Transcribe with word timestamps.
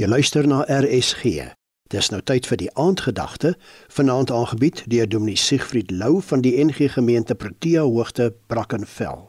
Jy 0.00 0.06
luister 0.08 0.46
na 0.48 0.62
RSG. 0.64 1.50
Dis 1.92 2.06
nou 2.08 2.22
tyd 2.24 2.46
vir 2.48 2.56
die 2.56 2.70
aandgedagte, 2.80 3.50
vanaand 3.92 4.30
aangebied 4.32 4.78
deur 4.88 5.08
Dominee 5.12 5.36
Siegfried 5.36 5.90
Lou 5.92 6.22
van 6.24 6.40
die 6.40 6.54
NG 6.56 6.88
Gemeente 6.94 7.34
Protea 7.36 7.82
Hoogte 7.84 8.30
Brackenfell. 8.48 9.26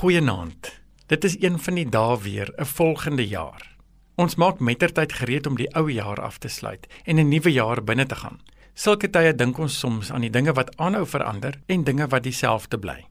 Goeienaand. 0.00 0.70
Dit 1.12 1.28
is 1.28 1.36
een 1.42 1.58
van 1.60 1.76
die 1.76 1.84
dae 1.84 2.16
weer, 2.16 2.48
'n 2.56 2.64
volgende 2.64 3.28
jaar. 3.28 3.76
Ons 4.14 4.36
maak 4.36 4.58
mettertyd 4.58 5.12
gereed 5.12 5.46
om 5.46 5.56
die 5.56 5.68
ou 5.74 5.92
jaar 5.92 6.20
af 6.20 6.38
te 6.38 6.48
sluit 6.48 6.86
en 7.04 7.18
'n 7.18 7.28
nuwe 7.28 7.52
jaar 7.52 7.84
binne 7.84 8.06
te 8.06 8.14
gaan. 8.14 8.40
Sulke 8.74 9.10
tye 9.10 9.34
dink 9.34 9.58
ons 9.58 9.78
soms 9.78 10.10
aan 10.10 10.20
die 10.20 10.30
dinge 10.30 10.52
wat 10.52 10.76
aanhou 10.76 11.06
verander 11.06 11.60
en 11.66 11.84
dinge 11.84 12.06
wat 12.06 12.22
dieselfde 12.22 12.78
bly. 12.78 13.04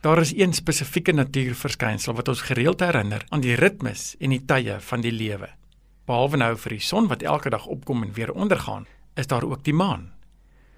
Daar 0.00 0.20
is 0.20 0.34
een 0.36 0.52
spesifieke 0.52 1.12
natuurverskynsel 1.12 2.14
wat 2.14 2.28
ons 2.28 2.40
gereeld 2.40 2.80
herinner 2.80 3.24
aan 3.28 3.40
die 3.40 3.54
ritmes 3.54 4.14
en 4.18 4.30
die 4.30 4.44
tye 4.44 4.80
van 4.80 5.00
die 5.00 5.12
lewe. 5.12 5.58
Behalwe 6.08 6.38
nou 6.40 6.54
vir 6.56 6.72
die 6.72 6.80
son 6.80 7.04
wat 7.10 7.20
elke 7.20 7.50
dag 7.52 7.66
opkom 7.68 8.00
en 8.06 8.14
weer 8.16 8.30
ondergaan, 8.32 8.86
is 9.20 9.26
daar 9.28 9.44
ook 9.44 9.60
die 9.64 9.74
maan. 9.76 10.06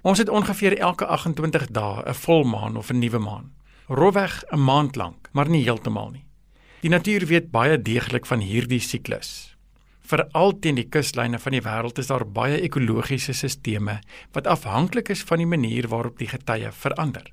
Ons 0.03 0.19
het 0.19 0.29
ongeveer 0.29 0.75
elke 0.77 1.05
28 1.07 1.69
dae 1.71 2.03
'n 2.03 2.13
volmaan 2.13 2.75
of 2.77 2.91
'n 2.91 2.99
nuwe 2.99 3.19
maan. 3.19 3.53
Rofweg 3.87 4.43
'n 4.51 4.59
maand 4.59 4.95
lank, 4.95 5.29
maar 5.31 5.49
nie 5.49 5.63
heeltemal 5.63 6.09
nie. 6.09 6.25
Die 6.81 6.89
natuur 6.89 7.25
weet 7.25 7.51
baie 7.51 7.81
deeglik 7.81 8.25
van 8.25 8.39
hierdie 8.39 8.79
siklus. 8.79 9.55
Veral 10.01 10.59
teen 10.59 10.75
die 10.75 10.89
kuslyne 10.89 11.39
van 11.39 11.51
die 11.51 11.61
wêreld 11.61 11.97
is 11.97 12.07
daar 12.07 12.25
baie 12.25 12.61
ekologiese 12.61 13.33
sisteme 13.33 13.99
wat 14.31 14.47
afhanklik 14.47 15.09
is 15.09 15.23
van 15.23 15.37
die 15.37 15.47
manier 15.47 15.87
waarop 15.87 16.17
die 16.17 16.27
getye 16.27 16.71
verander. 16.71 17.31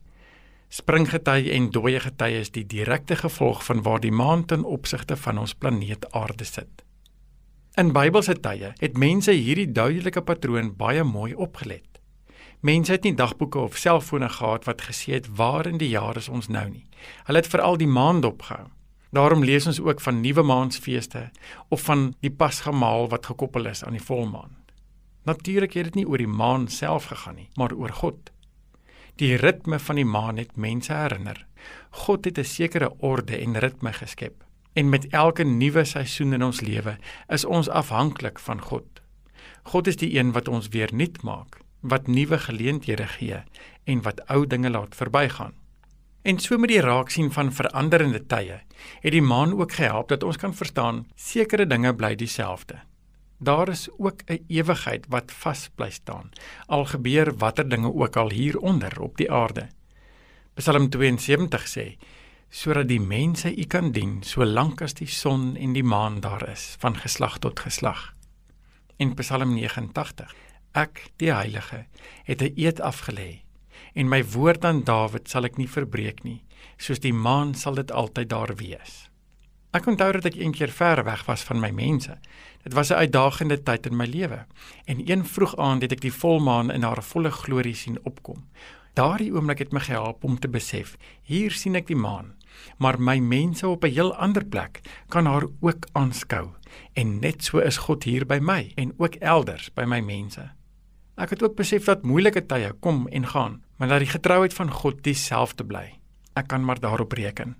Springgety 0.69 1.51
en 1.51 1.71
dooie 1.71 2.01
gety 2.01 2.31
is 2.31 2.51
die 2.51 2.67
direkte 2.67 3.17
gevolg 3.17 3.65
van 3.65 3.83
waar 3.83 4.01
die 4.01 4.13
maan 4.13 4.45
ten 4.45 4.65
opsigte 4.65 5.17
van 5.17 5.39
ons 5.39 5.55
planeet 5.55 6.13
Aarde 6.13 6.45
sit. 6.45 6.88
In 7.79 7.93
Bybelse 7.95 8.35
tye 8.43 8.73
het 8.81 8.97
mense 8.99 9.31
hierdie 9.31 9.69
duidelike 9.71 10.19
patroon 10.27 10.73
baie 10.75 11.05
mooi 11.07 11.31
opgelet. 11.39 12.01
Mense 12.67 12.97
het 12.97 13.05
nie 13.07 13.13
dagboeke 13.15 13.61
of 13.63 13.77
selfone 13.79 14.27
gehad 14.35 14.65
wat 14.67 14.83
gesê 14.83 15.13
het 15.15 15.29
waar 15.39 15.69
in 15.71 15.79
die 15.79 15.93
jaar 15.93 16.19
is 16.19 16.27
ons 16.27 16.49
nou 16.51 16.65
nie. 16.73 16.89
Hulle 17.29 17.39
het 17.39 17.51
veral 17.53 17.79
die 17.79 17.87
maan 17.87 18.19
dopgehou. 18.25 18.67
Daarom 19.15 19.47
lees 19.47 19.69
ons 19.71 19.79
ook 19.79 20.03
van 20.03 20.19
nuwe 20.25 20.43
maansfeeste 20.43 21.29
of 21.69 21.85
van 21.87 22.03
die 22.19 22.33
pasgemaal 22.35 23.07
wat 23.15 23.31
gekoppel 23.31 23.71
is 23.71 23.85
aan 23.85 23.95
die 23.95 24.03
volmaan. 24.03 24.59
Natuurlik 25.23 25.79
het 25.79 25.93
dit 25.93 26.01
nie 26.03 26.09
oor 26.09 26.19
die 26.19 26.27
maan 26.27 26.67
self 26.67 27.07
gegaan 27.13 27.39
nie, 27.39 27.49
maar 27.55 27.77
oor 27.79 27.95
God. 28.01 28.35
Die 29.23 29.37
ritme 29.39 29.79
van 29.79 30.03
die 30.03 30.09
maan 30.19 30.43
het 30.43 30.59
mense 30.59 30.93
herinner. 30.93 31.47
God 31.91 32.25
het 32.25 32.39
'n 32.39 32.45
sekere 32.45 32.91
orde 32.99 33.39
en 33.39 33.59
ritme 33.59 33.93
geskep. 33.93 34.48
En 34.73 34.89
met 34.89 35.07
elke 35.07 35.45
nuwe 35.45 35.85
seisoen 35.85 36.33
in 36.33 36.43
ons 36.43 36.61
lewe 36.61 36.97
is 37.29 37.45
ons 37.45 37.69
afhanklik 37.69 38.39
van 38.39 38.63
God. 38.63 39.03
God 39.63 39.87
is 39.87 39.97
die 39.97 40.19
een 40.19 40.33
wat 40.33 40.49
ons 40.49 40.69
weer 40.69 40.95
nuut 40.95 41.23
maak, 41.23 41.61
wat 41.81 42.07
nuwe 42.07 42.39
geleenthede 42.39 43.07
gee 43.07 43.43
en 43.85 44.03
wat 44.03 44.21
ou 44.27 44.47
dinge 44.47 44.71
laat 44.71 44.97
verbygaan. 44.97 45.55
En 46.23 46.39
so 46.39 46.59
met 46.59 46.69
die 46.69 46.81
raaksien 46.81 47.31
van 47.33 47.53
veranderende 47.53 48.21
tye, 48.27 48.61
het 49.01 49.15
die 49.15 49.23
maan 49.23 49.55
ook 49.57 49.73
gehelp 49.73 50.09
dat 50.09 50.23
ons 50.23 50.37
kan 50.37 50.55
verstaan 50.55 51.07
sekere 51.15 51.67
dinge 51.67 51.95
bly 51.95 52.15
dieselfde. 52.19 52.83
Daar 53.39 53.69
is 53.69 53.89
ook 53.99 54.23
'n 54.27 54.45
ewigheid 54.49 55.07
wat 55.09 55.33
vas 55.33 55.69
bly 55.75 55.91
staan. 55.91 56.31
Al 56.67 56.85
gebeur 56.85 57.37
watter 57.37 57.69
dinge 57.69 57.95
ook 57.95 58.17
al 58.17 58.31
hieronder 58.31 59.01
op 59.01 59.17
die 59.17 59.33
aarde. 59.33 59.69
Psalm 60.55 60.89
72 60.91 61.69
sê: 61.69 61.97
sodat 62.51 62.89
die 62.89 63.01
mense 63.01 63.51
u 63.53 63.65
kan 63.65 63.93
dien 63.93 64.23
solank 64.23 64.83
as 64.83 64.95
die 64.95 65.09
son 65.09 65.57
en 65.57 65.73
die 65.73 65.85
maan 65.85 66.21
daar 66.21 66.49
is 66.49 66.77
van 66.81 66.97
geslag 66.97 67.39
tot 67.39 67.61
geslag. 67.61 68.15
En 68.97 69.15
Psalm 69.15 69.55
89: 69.55 70.35
Ek, 70.73 71.11
die 71.17 71.33
Heilige, 71.33 71.87
het 72.25 72.43
'n 72.43 72.53
eed 72.57 72.81
afgelê 72.81 73.43
en 73.95 74.09
my 74.09 74.25
woord 74.25 74.65
aan 74.65 74.85
Dawid 74.85 75.29
sal 75.29 75.45
ek 75.45 75.57
nie 75.57 75.69
verbreek 75.69 76.25
nie, 76.25 76.43
soos 76.77 77.01
die 77.01 77.13
maan 77.13 77.55
sal 77.55 77.75
dit 77.75 77.91
altyd 77.91 78.29
daar 78.29 78.55
wees. 78.57 79.09
Ek 79.77 79.87
onthou 79.87 80.13
dat 80.13 80.25
ek 80.25 80.39
eendag 80.41 80.73
ver 80.73 81.05
weg 81.05 81.27
was 81.27 81.43
van 81.45 81.61
my 81.61 81.71
mense. 81.71 82.15
Dit 82.65 82.73
was 82.73 82.91
'n 82.91 83.01
uitdagende 83.05 83.63
tyd 83.63 83.87
in 83.87 83.97
my 83.97 84.07
lewe. 84.07 84.47
En 84.87 85.11
een 85.11 85.25
vroeg 85.25 85.57
aand 85.57 85.83
het 85.83 85.93
ek 85.93 86.01
die 86.01 86.13
volmaan 86.13 86.71
in 86.71 86.83
haar 86.83 87.03
volle 87.03 87.31
glorie 87.31 87.75
sien 87.75 87.99
opkom. 88.05 88.49
Daardie 88.95 89.33
oomblik 89.33 89.59
het 89.59 89.73
my 89.73 89.81
gehelp 89.81 90.25
om 90.25 90.39
te 90.39 90.49
besef, 90.49 90.97
hier 91.23 91.51
sien 91.51 91.75
ek 91.75 91.87
die 91.87 91.97
maan, 91.97 92.35
maar 92.79 93.01
my 93.01 93.19
mense 93.19 93.69
op 93.69 93.85
'n 93.85 93.93
heel 93.93 94.15
ander 94.15 94.45
plek 94.45 94.81
kan 95.09 95.27
haar 95.27 95.47
ook 95.61 95.87
aanskou. 95.93 96.49
En 96.93 97.19
net 97.21 97.45
so 97.45 97.59
is 97.59 97.77
God 97.77 98.05
hier 98.05 98.27
by 98.27 98.39
my 98.41 98.73
en 98.75 98.93
ook 98.97 99.15
elders 99.15 99.73
by 99.75 99.85
my 99.85 100.01
mense. 100.01 100.51
Ek 101.17 101.31
het 101.31 101.43
ook 101.43 101.55
besef 101.55 101.85
dat 101.85 102.03
moeilike 102.03 102.47
tye 102.47 102.73
kom 102.81 103.09
en 103.09 103.27
gaan, 103.27 103.63
maar 103.77 103.89
dat 103.89 103.99
die 103.99 104.09
getrouheid 104.09 104.55
van 104.55 104.71
God 104.71 105.03
dieselfde 105.03 105.65
bly. 105.65 105.99
Ek 106.35 106.47
kan 106.47 106.65
maar 106.65 106.81
daarop 106.81 107.13
reken. 107.13 107.57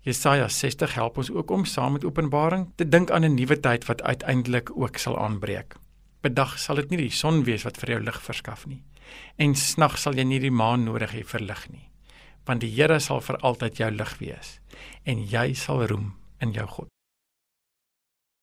Jesaja 0.00 0.48
60 0.48 0.94
help 0.94 1.16
ons 1.16 1.30
ook 1.30 1.50
om 1.50 1.64
saam 1.64 1.92
met 1.92 2.04
Openbaring 2.04 2.72
te 2.76 2.88
dink 2.88 3.10
aan 3.10 3.24
'n 3.24 3.34
nuwe 3.34 3.60
tyd 3.60 3.84
wat 3.84 4.02
uiteindelik 4.02 4.70
ook 4.76 4.96
sal 4.96 5.18
aanbreek. 5.18 5.74
Bedag 6.20 6.58
sal 6.58 6.74
dit 6.74 6.90
nie 6.90 6.98
die 6.98 7.10
son 7.10 7.44
wees 7.44 7.62
wat 7.62 7.76
vir 7.76 7.90
jou 7.90 8.00
lig 8.02 8.22
verskaf 8.22 8.66
nie 8.66 8.82
en 9.36 9.54
snag 9.54 9.98
sal 9.98 10.18
jy 10.18 10.26
nie 10.26 10.40
die 10.42 10.54
maan 10.54 10.84
nodig 10.88 11.14
hê 11.16 11.24
vir 11.26 11.46
lig 11.52 11.64
nie 11.70 11.89
want 12.44 12.60
die 12.60 12.70
Here 12.74 13.00
sal 13.00 13.20
vir 13.20 13.40
altyd 13.40 13.76
jou 13.82 13.90
lig 13.90 14.14
wees 14.20 14.58
en 15.04 15.24
jy 15.26 15.52
sal 15.54 15.86
roem 15.86 16.14
in 16.40 16.52
jou 16.52 16.66
God. 16.66 16.88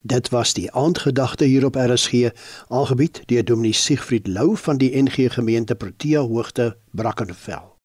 Dit 0.07 0.29
was 0.29 0.53
die 0.53 0.71
aandgedagte 0.71 1.45
hier 1.45 1.65
op 1.65 1.75
RSG 1.75 2.29
aangebied 2.69 3.23
deur 3.25 3.45
Dominee 3.45 3.73
Siegfried 3.73 4.27
Lou 4.27 4.55
van 4.57 4.77
die 4.77 4.93
NG 4.95 5.33
Gemeente 5.33 5.75
Protea 5.75 6.21
Hoogte 6.21 6.77
Brackenfell. 6.91 7.76